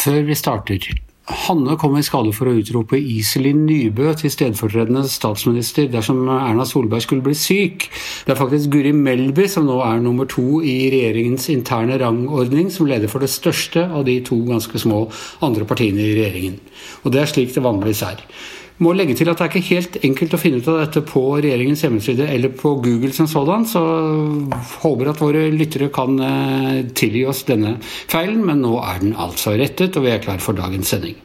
[0.00, 0.90] før vi starter.
[1.30, 7.04] Hanne kom i skade for å utrope Iselin Nybø til stedfortredende statsminister dersom Erna Solberg
[7.04, 7.86] skulle bli syk.
[8.26, 12.88] Det er faktisk Guri Melby som nå er nummer to i regjeringens interne rangordning, som
[12.90, 15.04] leder for det største av de to ganske små
[15.46, 16.58] andre partiene i regjeringen.
[17.04, 18.24] Og det er slik det vanligvis er.
[18.80, 21.22] Må legge til at det er ikke helt enkelt å finne ut av dette på
[21.36, 23.82] regjeringens hjemmeside eller på Google som sådan, så
[24.80, 29.52] håper at våre lyttere kan eh, tilgi oss denne feilen, men nå er den altså
[29.60, 31.18] rettet, og vi er klar for dagens sending.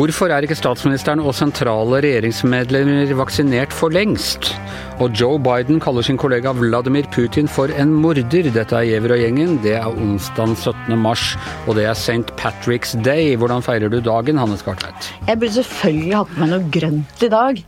[0.00, 4.46] Hvorfor er ikke statsministeren og sentrale regjeringsmedlemmer vaksinert for lengst?
[4.96, 8.48] Og Joe Biden kaller sin kollega Vladimir Putin for en morder.
[8.48, 9.58] Dette er Giæver og gjengen.
[9.60, 10.96] Det er onsdag 17.
[10.96, 11.34] mars,
[11.66, 12.32] og det er St.
[12.40, 13.36] Patrick's Day.
[13.36, 15.10] Hvordan feirer du dagen, Hanne Skartveit?
[15.28, 17.64] Jeg burde selvfølgelig hatt på meg noe grønt i dag.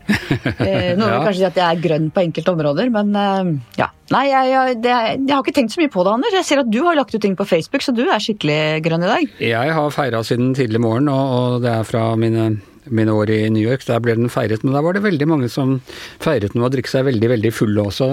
[0.63, 3.89] Eh, noen vil kanskje si at jeg er grønn på enkelte områder, men eh, ja.
[4.13, 6.35] Nei, jeg, jeg, det, jeg, har ikke tenkt så mye på det, Anders.
[6.37, 9.07] Jeg ser at du har lagt ut ting på Facebook, så du er skikkelig grønn
[9.07, 9.39] i dag.
[9.41, 12.51] Jeg har feira siden tidlig morgen, og det er fra mine
[12.91, 13.85] mine år i New York.
[13.87, 15.79] Der ble den feiret, men der var det veldig mange som
[16.23, 18.09] feiret den og drikke seg veldig veldig fulle også,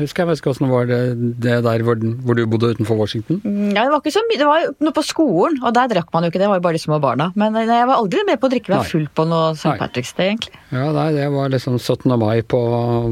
[0.00, 0.30] husker jeg.
[0.30, 1.00] Vet ikke åssen var det,
[1.44, 3.40] det der hvor, hvor, du bodde utenfor Washington?
[3.44, 6.12] Mm, ja, Det var ikke så mye, det var noe på skolen, og der drakk
[6.14, 7.30] man jo ikke, det var jo bare de små barna.
[7.38, 9.76] Men eh, jeg var aldri med på å drikke meg full på noe St.
[9.80, 10.56] Patrick's Day, egentlig.
[10.72, 12.14] Ja, nei, det var liksom 17.
[12.20, 12.62] mai på,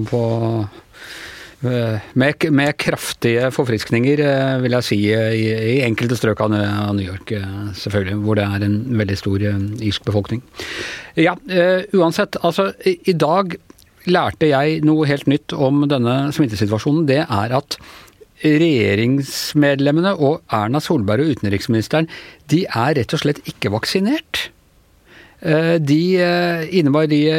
[0.09, 0.23] på
[1.63, 5.45] med, med, kraftige forfriskninger, eh, vil jeg si, eh, i,
[5.77, 7.35] i enkelte strøk av New York,
[7.79, 8.17] selvfølgelig.
[8.25, 10.43] Hvor det er en veldig stor irsk befolkning.
[11.19, 11.37] Ja,
[11.95, 12.41] uansett.
[12.43, 13.55] Altså, i dag
[14.11, 17.07] lærte jeg noe helt nytt om denne smittesituasjonen.
[17.07, 17.79] Det er at
[18.43, 22.09] regjeringsmedlemmene og Erna Solberg og utenriksministeren,
[22.51, 24.49] de er rett og slett ikke vaksinert.
[25.43, 25.98] Eh, de
[26.71, 27.39] innebar Ine Marie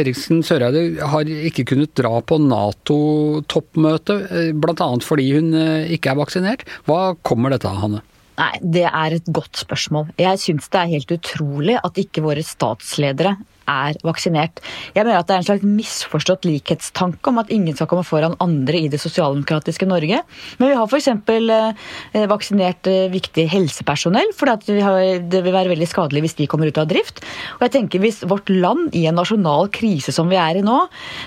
[0.00, 4.88] Eriksen Søreide har ikke kunnet dra på Nato-toppmøte, eh, bl.a.
[5.00, 5.54] fordi hun
[5.88, 6.66] ikke er vaksinert.
[6.84, 8.02] Hva kommer dette av, Hanne?
[8.40, 10.12] Nei, Det er et godt spørsmål.
[10.20, 13.36] Jeg syns det er helt utrolig at ikke våre statsledere
[13.70, 14.60] er vaksinert.
[14.94, 18.36] Jeg mener at det er en slags misforstått likhetstanke om at ingen skal komme foran
[18.42, 20.22] andre i det sosialdemokratiske Norge.
[20.58, 21.08] Men vi har f.eks.
[21.10, 26.80] Eh, vaksinert eh, viktig helsepersonell, for det vil være veldig skadelig hvis de kommer ut
[26.80, 27.22] av drift.
[27.58, 30.76] Og jeg tenker Hvis vårt land i en nasjonal krise som vi er i nå,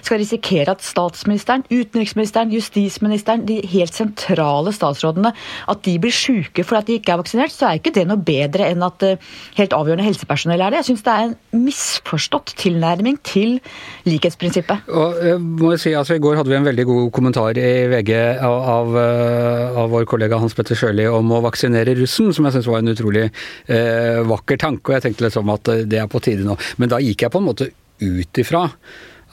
[0.01, 5.33] skal risikere at statsministeren, utenriksministeren, justisministeren, de helt sentrale statsrådene,
[5.69, 8.71] at de blir syke fordi de ikke er vaksinert, så er ikke det noe bedre
[8.71, 10.81] enn at eh, helt avgjørende helsepersonell er det.
[10.81, 13.59] Jeg syns det er en misforstått misforstått tilnærming til
[14.05, 14.89] likhetsprinsippet.
[14.89, 17.87] Og, eh, må jeg si, altså, I går hadde vi en veldig god kommentar i
[17.87, 22.45] VG av, av, eh, av vår kollega Hans Petter Sjøli om å vaksinere russen, som
[22.45, 23.31] jeg syns var en utrolig
[23.67, 24.89] eh, vakker tanke.
[24.89, 26.57] og Jeg tenkte liksom at eh, det er på tide nå.
[26.77, 28.69] Men da gikk jeg på en måte ut ifra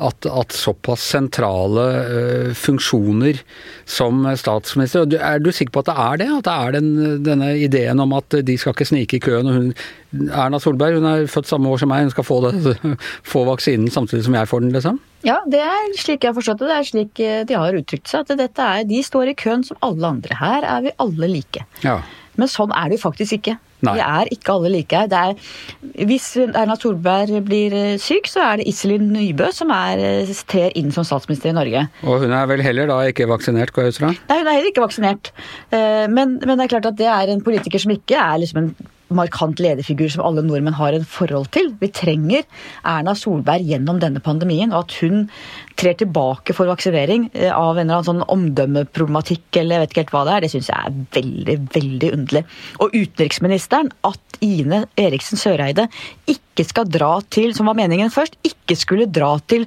[0.00, 3.40] at, at såpass sentrale uh, funksjoner
[3.88, 6.28] som statsminister Er du sikker på at det er det?
[6.38, 6.90] At det er den,
[7.26, 9.50] denne ideen om at de skal ikke snike i køen?
[9.50, 9.70] og hun,
[10.30, 12.76] Erna Solberg hun er født samme år som meg, hun skal få, det,
[13.32, 15.00] få vaksinen samtidig som jeg får den, liksom?
[15.26, 16.70] Ja, det er slik jeg har forstått det.
[16.70, 18.24] Det er slik eh, de har uttrykt seg.
[18.24, 20.36] At dette er, de står i køen som alle andre.
[20.40, 21.66] Her er vi alle like.
[21.84, 21.98] Ja.
[22.40, 23.58] Men sånn er det jo faktisk ikke.
[23.86, 23.94] Nei.
[23.96, 25.02] Vi er ikke alle like.
[25.20, 25.34] Er,
[26.08, 30.76] hvis Erna Solberg blir eh, syk, så er det Iselin Nybø som er, eh, trer
[30.78, 31.86] inn som statsminister i Norge.
[32.04, 34.14] Og hun er vel heller da ikke vaksinert, går jeg ut fra?
[34.30, 35.32] Nei, hun er heller ikke vaksinert.
[35.72, 38.64] Eh, men, men, det er klart at det er en politiker som ikke er liksom
[38.64, 38.72] en
[39.16, 41.72] markant lederfigur som alle nordmenn har en forhold til.
[41.80, 42.46] Vi trenger
[42.86, 45.26] Erna Solberg gjennom denne pandemien, og at hun
[45.80, 50.04] trer tilbake for vaksinering eh, av en eller annen sånn omdømmeproblematikk eller jeg vet ikke
[50.04, 52.44] helt hva det er, det syns jeg er veldig, veldig underlig.
[52.84, 55.86] Og utenriksministeren, at Ine Eriksen Søreide
[56.30, 59.66] ikke skal dra til, som var meningen først, ikke skulle dra til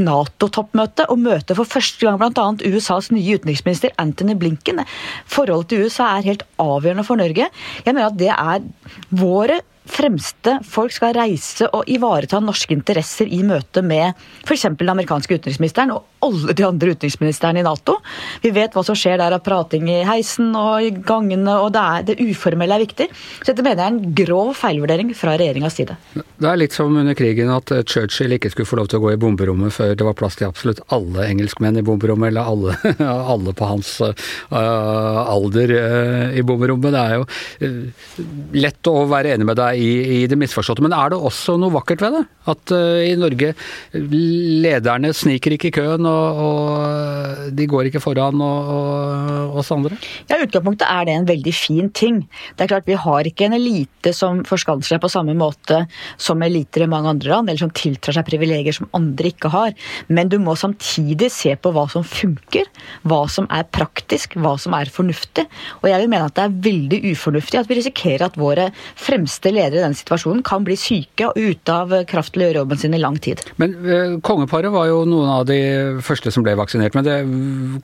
[0.00, 2.46] Nato-toppmøte og møte for første gang bl.a.
[2.68, 4.82] USAs nye utenriksminister Anthony Blinken.
[5.28, 7.48] Forholdet til USA er helt avgjørende for Norge.
[7.84, 8.64] Jeg mener at det er
[9.08, 9.60] våre
[9.90, 14.12] fremste folk skal reise og ivareta norske interesser i møte med
[14.44, 14.68] f.eks.
[14.78, 17.98] den amerikanske utenriksministeren og alle de andre utenriksministrene i Nato.
[18.42, 21.82] Vi vet hva som skjer der av prating i heisen og i gangene, og det,
[21.82, 23.08] er, det uformelle er viktig.
[23.40, 25.96] Så dette mener jeg er en grov feilvurdering fra regjeringas side.
[26.16, 29.14] Det er litt som under krigen at Churchill ikke skulle få lov til å gå
[29.14, 32.76] i bomberommet før det var plass til absolutt alle engelskmenn i bomberommet, eller alle,
[33.34, 34.12] alle på hans uh,
[34.56, 36.96] alder uh, i bomberommet.
[36.96, 38.24] Det er jo uh,
[38.56, 40.84] lett å være enig med deg i, i, det misforståtte.
[40.84, 42.22] Men er det også noe vakkert ved det?
[42.50, 43.52] At uh, i Norge
[43.92, 49.98] lederne sniker ikke i køen, og, og de går ikke foran og, og oss andre?
[50.30, 52.22] Ja, I utgangspunktet er det en veldig fin ting.
[52.56, 55.82] Det er klart Vi har ikke en elite som forskanser seg på samme måte
[56.20, 59.74] som eliter i mange andre land, eller som tiltrer seg privilegier som andre ikke har.
[60.08, 62.68] Men du må samtidig se på hva som funker,
[63.06, 65.46] hva som er praktisk, hva som er fornuftig.
[65.82, 69.50] Og jeg vil mene at det er veldig ufornuftig at vi risikerer at våre fremste
[69.52, 72.80] ledere i denne situasjonen kan bli syke og ute av kraft til å gjøre jobben
[72.80, 73.42] sin i lang tid.
[73.60, 75.58] Men uh, kongeparet var jo noen av de
[76.04, 76.96] første som ble vaksinert.
[76.96, 77.16] men det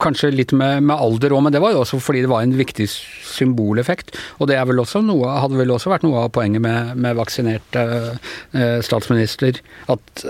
[0.02, 2.54] Kanskje litt med, med alder òg, men det var jo også fordi det var en
[2.56, 4.14] viktig symboleffekt.
[4.40, 8.80] Og det vel noe, hadde vel også vært noe av poenget med, med vaksinert eh,
[8.84, 9.60] statsminister.
[9.92, 10.24] At,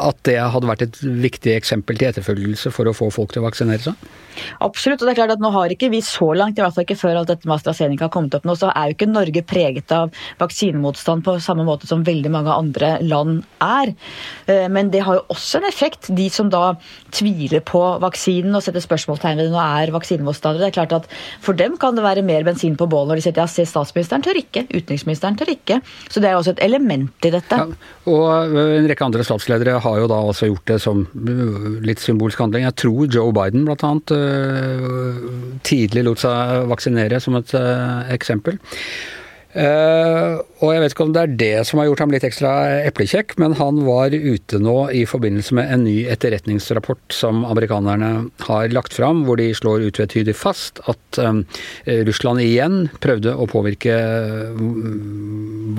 [0.00, 3.48] at det hadde vært et viktig eksempel til etterfølgelse for å få folk til å
[3.48, 4.08] vaksinere seg?
[4.62, 5.02] Absolutt.
[5.02, 6.98] og det er klart at Nå har ikke vi så langt, i hvert fall ikke
[6.98, 9.94] før alt dette med AstraZeneca har kommet opp nå, så er jo ikke Norge preget
[9.94, 13.94] av vaksinemotstand på samme måte som veldig mange andre land er.
[14.46, 16.10] Eh, men det har jo også en effekt.
[16.14, 16.74] De som da
[17.14, 21.08] tviler på vaksinen og setter spørsmålstegn ved den og er vaksinemotstandere, det er klart at
[21.44, 24.24] for dem kan det være mer bensin på bålet når de sier ja, se, statsministeren
[24.24, 25.80] tør ikke, utenriksministeren tør ikke.
[26.10, 27.60] Så det er jo også et element i dette.
[27.60, 31.04] Ja, og en rekke andre statsledere har jo da også gjort det som
[31.84, 32.66] litt symbolsk handling.
[32.68, 34.12] Jeg tror Joe Biden annet
[35.66, 38.58] tidlig lot seg vaksinere, som et eh, eksempel.
[39.56, 42.50] Uh, og jeg vet ikke om det er det som har gjort ham litt ekstra
[42.84, 48.10] eplekjekk, men han var ute nå i forbindelse med en ny etterretningsrapport som amerikanerne
[48.44, 51.46] har lagt fram, hvor de slår utvetydig fast at um,
[51.86, 53.96] Russland igjen prøvde å påvirke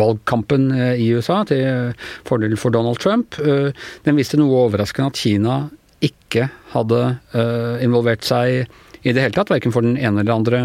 [0.02, 1.94] valgkampen i USA til
[2.26, 3.38] fordel for Donald Trump.
[3.38, 3.70] Uh,
[4.10, 5.62] den viste noe overraskende at Kina
[6.02, 7.06] ikke hadde
[7.38, 8.66] uh, involvert seg
[9.06, 10.60] i det hele tatt, verken for den ene eller andre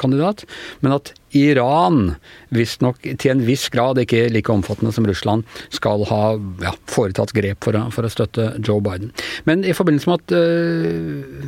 [0.00, 0.42] kandidat,
[0.82, 2.14] men at Iran
[2.54, 6.22] visstnok til en viss grad, ikke like omfattende som Russland, skal ha
[6.64, 9.12] ja, foretatt grep for å, for å, støtte Joe Biden.
[9.46, 11.44] Men i forbindelse med at uh,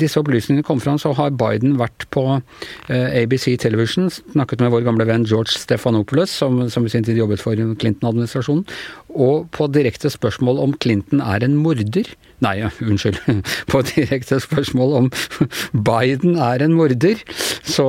[0.00, 2.42] disse opplysningene kom fram, så har Biden vært på uh,
[2.90, 7.42] ABC Television, snakket med vår gamle venn George Stephanopoulos, som, som i sin tid jobbet
[7.42, 8.66] for Clinton-administrasjonen,
[9.14, 12.12] og på direkte spørsmål om Clinton er en morder
[12.44, 13.20] Nei, unnskyld.
[13.72, 15.10] På direkte spørsmål om
[15.88, 17.22] Biden er en morder,
[17.64, 17.86] så,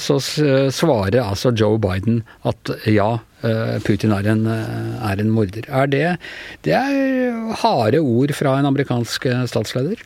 [0.00, 0.18] så
[0.78, 3.18] svarer altså Joe Biden at ja,
[3.86, 5.66] Putin er en, eh, er en morder.
[5.70, 6.18] Er det,
[6.66, 10.02] det er harde ord fra en amerikansk eh, statsleder?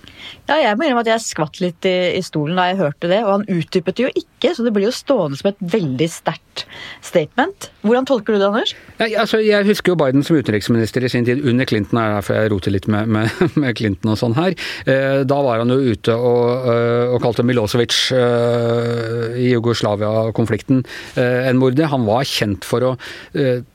[0.49, 3.23] Ja, jeg må innrømme at jeg skvatt litt i, i, stolen da jeg hørte det.
[3.25, 6.67] Og han utdypet det jo ikke, så det blir jo stående som et veldig sterkt
[7.01, 7.71] statement.
[7.87, 8.75] Hvordan tolker du det, Anders?
[9.01, 12.39] Ja, altså, jeg husker jo Biden som utenriksminister i sin tid, under Clinton, er derfor
[12.39, 14.57] jeg roter litt med, med, med Clinton og sånn her.
[14.85, 16.69] Eh, da var han jo ute og,
[17.17, 20.85] og kalte Milosevic eh, i Jugoslavia-konflikten
[21.17, 21.91] eh, en morder.
[21.93, 23.22] Han var kjent for å eh,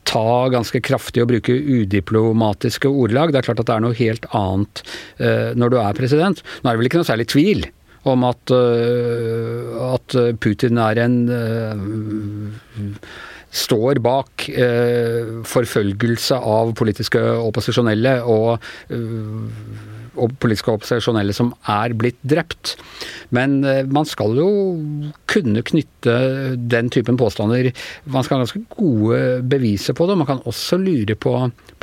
[0.08, 3.34] ta ganske kraftig og bruke udiplomatiske ordlag.
[3.34, 4.84] Det er klart at det er noe helt annet
[5.58, 6.44] når du er president.
[6.62, 7.66] Nå er det vel ikke noe særlig tvil
[8.08, 8.54] om at,
[9.88, 11.18] at Putin er en
[13.58, 14.48] står bak
[15.48, 18.62] forfølgelse av politiske opposisjonelle og
[20.42, 22.76] politiske opposisjonelle som er blitt drept.
[23.36, 24.50] Men eh, man skal jo
[25.30, 26.18] kunne knytte
[26.58, 27.72] den typen påstander
[28.06, 30.18] Man skal ha ganske gode beviser på det.
[30.20, 31.34] Man kan også lure på,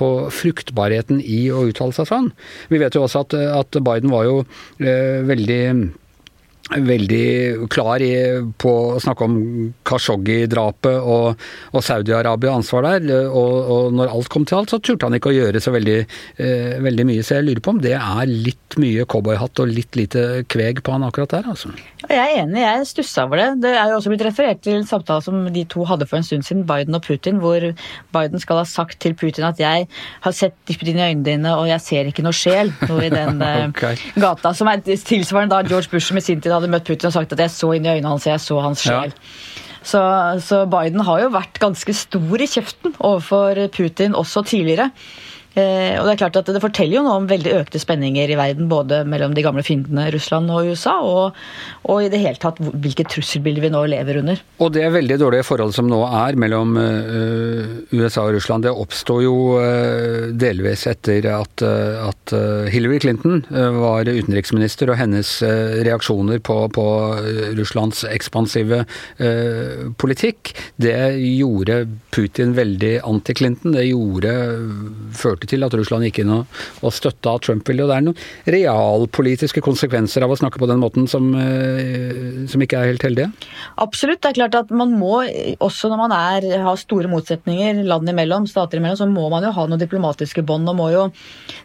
[0.01, 2.33] på fruktbarheten i å uttale seg sånn.
[2.73, 4.41] Vi vet jo også at, at Biden var jo
[4.81, 5.63] eh, veldig
[6.73, 8.15] veldig klar i,
[8.57, 9.35] på å snakke om
[9.85, 11.43] Khashoggi-drapet og,
[11.75, 13.27] og Saudi-Arabia ansvar der.
[13.29, 15.99] Og, og, når alt kom til alt, så turte han ikke å gjøre så veldig,
[16.41, 17.25] eh, veldig mye.
[17.27, 20.95] Så jeg lurer på om det er litt mye cowboyhatt og litt lite kveg på
[20.95, 21.75] han akkurat der, altså.
[22.09, 23.51] Jeg er enig, jeg stussa over det.
[23.65, 26.27] Det er jo også blitt referert til en samtale som de to hadde for en
[26.27, 27.61] stund siden, Biden og Putin, hvor
[28.17, 29.87] Biden skal ha sagt til Putin at jeg
[30.25, 33.13] har sett dypt inn i øynene dine, og jeg ser ikke noe sjel, noe i
[33.13, 34.01] den eh, okay.
[34.17, 34.55] gata.
[34.57, 37.45] Som er tilsvarende da George Bush med sin tid hadde møtt Putin og sagt at
[37.45, 39.15] jeg så inn i øynene hans, jeg så hans sjel.
[39.15, 39.63] Ja.
[39.85, 40.01] Så,
[40.41, 44.89] så, Biden har jo vært ganske stor i kjeften overfor Putin også tidligere.
[45.55, 48.39] Eh, og Det er klart at det forteller jo noe om veldig økte spenninger i
[48.39, 51.39] verden, både mellom de gamle fiendene Russland og USA, og,
[51.87, 54.43] og i det hele tatt hvilket trusselbilde vi nå lever under.
[54.59, 59.23] Og det veldig dårlige forholdet som nå er mellom uh, USA og Russland, det oppstår
[59.25, 62.35] jo uh, delvis etter at, uh, at
[62.73, 65.29] Hillary Clinton var utenriksminister, og hennes
[65.87, 66.85] reaksjoner på, på
[67.59, 68.81] Russlands ekspansive
[70.01, 71.85] politikk, det gjorde
[72.15, 73.77] Putin veldig anti-Clinton.
[73.77, 74.35] Det gjorde,
[75.17, 76.47] førte førte til at Russland gikk inn og,
[76.83, 77.69] og støtta Trump.
[77.69, 78.17] Og det er noen
[78.51, 83.31] realpolitiske konsekvenser av å snakke på den måten som, eh, som ikke er helt heldige?
[83.79, 84.23] Absolutt.
[84.23, 85.25] Det er klart at man må,
[85.61, 89.53] også når man er, har store motsetninger land imellom, stater imellom, så må man jo
[89.55, 90.69] ha noen diplomatiske bånd.
[90.69, 91.11] og må jo,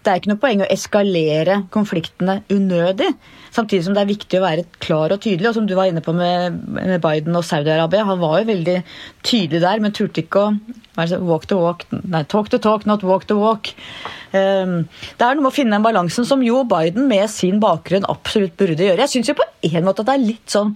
[0.04, 3.14] Det er ikke noe poeng å eskalere konfliktene unødig.
[3.52, 5.50] Samtidig som det er viktig å være klar og tydelig.
[5.50, 8.78] Og som du var inne på med, med Biden og Saudi-Arabia, han var jo veldig
[9.26, 10.54] tydelig der, men turte ikke å
[11.26, 13.72] walk to walk, nei, talk to talk, not walk to walk.
[14.30, 14.88] Um,
[15.18, 18.58] det er noe med å finne den balansen som Joe Biden med sin bakgrunn absolutt
[18.60, 19.02] burde gjøre.
[19.06, 20.76] Jeg syns jo på en måte at det er litt sånn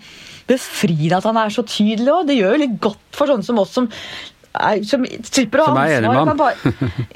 [0.49, 2.27] befriende at han er så tydelig òg.
[2.29, 3.89] Det gjør jo litt godt for sånne som oss som
[4.53, 6.57] er, som slipper å ha ansvar.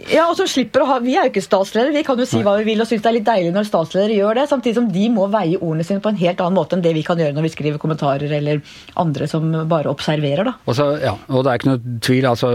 [0.10, 2.42] Ja, og som slipper å ha, Vi er jo ikke statsledere, vi kan jo si
[2.46, 4.88] hva vi vil og synes det er litt deilig når statsledere gjør det, samtidig som
[4.94, 7.36] de må veie ordene sine på en helt annen måte enn det vi kan gjøre
[7.36, 8.62] når vi skriver kommentarer eller
[8.98, 10.50] andre som bare observerer.
[10.50, 10.56] da.
[10.66, 12.52] Og, så, ja, og det er ikke noe tvil, altså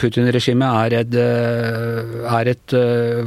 [0.00, 1.18] Putin-regimet er et,
[2.38, 2.76] er et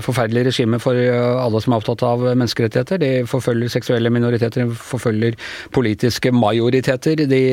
[0.06, 3.02] forferdelig regime for alle som er opptatt av menneskerettigheter.
[3.04, 5.36] De forfølger seksuelle minoriteter, de forfølger
[5.76, 7.26] politiske majoriteter.
[7.28, 7.44] De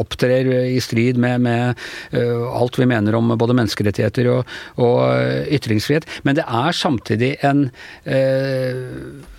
[0.00, 5.48] opptrer i strid med, med Eh, alt vi mener om både menneskerettigheter og, og eh,
[5.56, 6.08] ytringsfrihet.
[6.26, 7.68] Men det er samtidig en
[8.04, 8.84] eh,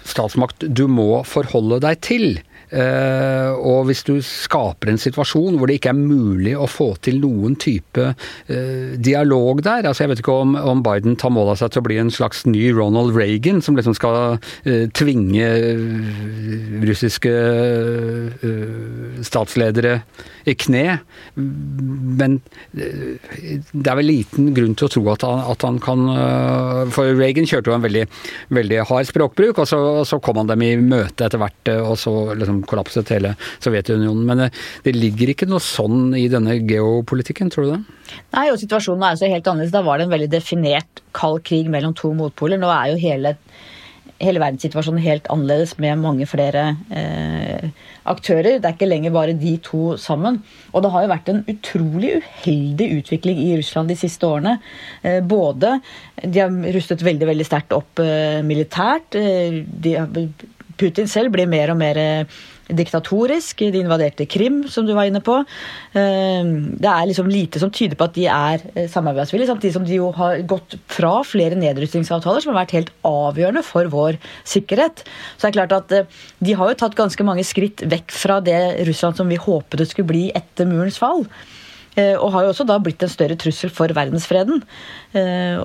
[0.07, 2.27] statsmakt du må forholde deg til.
[2.67, 7.21] Uh, og hvis du skaper en situasjon hvor det ikke er mulig å få til
[7.24, 11.71] noen type uh, dialog der altså Jeg vet ikke om, Biden tar mål av seg
[11.71, 15.47] til å bli en slags ny Ronald Reagan, som liksom skal uh, tvinge
[16.83, 17.31] russiske
[19.24, 20.01] statsledere
[20.47, 21.00] i kne.
[21.36, 22.38] Men
[22.74, 26.03] det er vel liten grunn til å tro at han, at han kan
[26.93, 28.05] For Reagan kjørte jo en veldig,
[28.55, 32.15] veldig hard språkbruk, og så, så kom han dem i møte etter hvert, og så
[32.38, 34.25] liksom kollapset hele Sovjetunionen.
[34.27, 34.49] Men det,
[34.87, 37.81] det ligger ikke noe sånn i denne geopolitikken, tror du det?
[38.35, 39.75] Nei, og situasjonen er så helt annerledes.
[39.75, 42.59] Da var det en veldig definert kald krig mellom to motpoler.
[42.61, 43.35] Nå er jo hele,
[44.23, 47.69] hele verdenssituasjonen helt annerledes med mange flere eh,
[48.07, 48.57] aktører.
[48.57, 50.41] Det er ikke lenger bare de to sammen.
[50.73, 54.57] Og det har jo vært en utrolig uheldig utvikling i Russland de siste årene.
[55.03, 55.77] Eh, både
[56.23, 59.17] De har rustet veldig veldig sterkt opp eh, militært.
[59.19, 60.13] Eh, de har
[60.77, 62.38] Putin selv blir mer og mer eh,
[62.77, 63.63] diktatorisk.
[63.74, 65.39] De invaderte Krim, som du var inne på.
[65.98, 69.88] Eh, det er liksom lite som tyder på at de er eh, samarbeidsvillige, samtidig som
[69.88, 75.03] de jo har gått fra flere nedrustningsavtaler som har vært helt avgjørende for vår sikkerhet.
[75.36, 78.60] Så det er klart at de har jo tatt ganske mange skritt vekk fra det
[78.88, 81.25] Russland som vi håpet det skulle bli etter murens fall.
[81.98, 84.60] Og har jo også da blitt en større trussel for verdensfreden.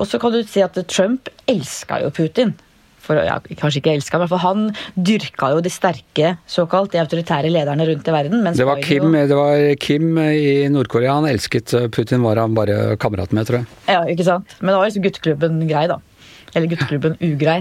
[0.00, 2.54] Og så kan du si at Trump elska jo Putin
[3.02, 7.87] for, ja, Kanskje ikke elska, men han dyrka jo de sterke, såkalt, de autoritære lederne
[7.88, 8.47] rundt i verden.
[8.47, 9.26] Det var, Kim, jo...
[9.30, 11.75] det var Kim i Nord-Korea han elsket.
[11.94, 13.71] Putin var han bare kamerat med, tror jeg.
[13.90, 14.56] Ja, ikke sant.
[14.61, 15.99] Men det var liksom gutteklubben grei, da.
[16.54, 17.61] Eller gutteklubben ugrei.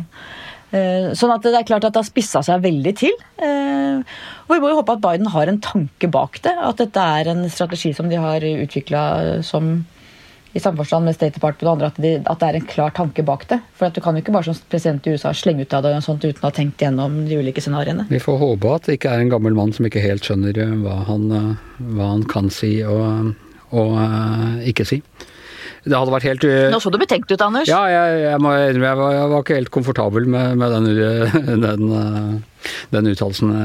[0.72, 3.16] Eh, sånn at det er klart at det har spissa seg veldig til.
[3.44, 4.00] Eh,
[4.48, 6.54] og vi må jo håpe at Biden har en tanke bak det.
[6.56, 9.04] At dette er en strategi som de har utvikla
[9.48, 9.82] som
[10.54, 13.24] i samforstand med State Department og andre at, de, at, det er en klar tanke
[13.24, 13.62] bak det.
[13.78, 15.96] For at Du kan jo ikke bare som president i USA slenge ut av deg
[15.96, 18.10] noe sånt uten å ha tenkt gjennom de ulike scenarioene.
[18.12, 20.78] Vi får håpe at det ikke er en gammel mann som ikke helt skjønner eh,
[20.84, 21.52] hva han, eh,
[21.96, 23.32] hva han kan si og,
[23.72, 25.00] og uh, ikke si.
[25.82, 27.70] Det hadde vært helt Nå så du betenkt ut, Anders.
[27.72, 30.90] Ja, jeg, jeg, må, jeg, var, jeg var, ikke helt komfortabel med, med den,
[31.64, 32.44] den,
[32.92, 33.56] den uttalelsen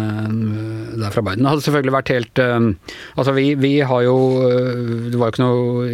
[0.96, 1.42] der fra Biden.
[1.44, 4.16] Det hadde selvfølgelig vært helt Altså, vi, vi har jo
[5.10, 5.90] Det var jo ikke noe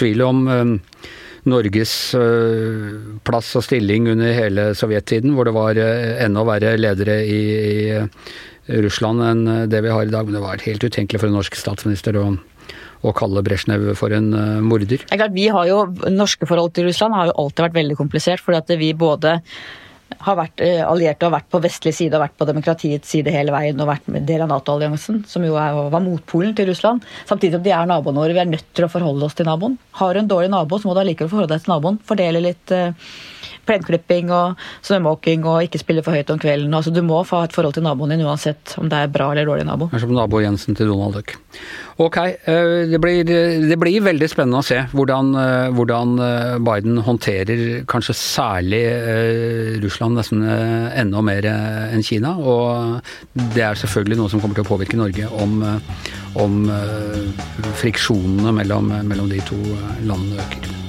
[0.00, 1.08] tvil om eh,
[1.50, 2.90] Norges eh,
[3.26, 7.40] plass og stilling under hele sovjettiden, hvor det var eh, enda verre ledere i,
[8.70, 10.28] i Russland enn det vi har i dag.
[10.28, 12.26] Men det var helt utenkelig for en norsk statsminister å,
[13.02, 14.32] å kalle Brezjnev for en
[14.64, 15.04] morder.
[15.04, 18.00] Det er klart, vi har jo, Norske forhold til Russland har jo alltid vært veldig
[18.00, 18.44] komplisert.
[18.44, 19.40] fordi at vi både
[20.18, 23.54] har vært eh, allierte og vært på vestlig side og vært på demokratiets side hele
[23.54, 27.04] veien og vært med del av Nato-alliansen, som jo er, var motpolen til Russland.
[27.28, 28.36] Samtidig som de er naboene våre.
[28.36, 29.78] Vi er nødt til å forholde oss til naboen.
[30.00, 32.00] Har du en dårlig nabo, så må du allikevel forholde deg til naboen.
[32.06, 32.90] Fordele litt uh,
[33.70, 36.74] plenklipping og snømåking og ikke spille for høyt om kvelden.
[36.74, 39.48] Altså, du må få et forhold til naboen din uansett om det er bra eller
[39.48, 39.90] dårlig nabo.
[39.90, 41.36] Det er som nabo Jensen til Donald Duck.
[42.00, 46.96] Ok, eh, det blir, det blir, veldig spennende å se hvordan, eh, hvordan, eh, Biden
[47.04, 48.80] håndterer kanskje særlig
[49.82, 52.36] Russland nesten enda mer enn Kina.
[52.38, 53.00] Og
[53.54, 55.60] det er selvfølgelig noe som kommer til å påvirke Norge om,
[56.40, 56.60] om
[57.82, 59.60] friksjonene mellom, mellom de to
[60.00, 60.79] landene øker.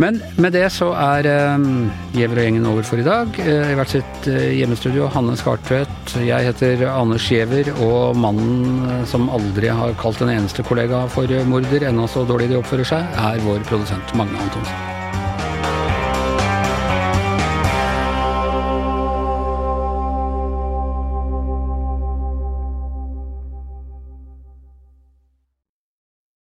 [0.00, 1.26] Men med det så er
[1.60, 3.34] um, Giæver og gjengen over for i dag.
[3.36, 6.14] Uh, I hvert sitt uh, hjemmestudio, Hanne Skartvedt.
[6.24, 11.28] Jeg heter Anders Giæver, og mannen uh, som aldri har kalt en eneste kollega for
[11.50, 14.99] morder, ennå så dårlig de oppfører seg, er vår produsent Magne Antonsen.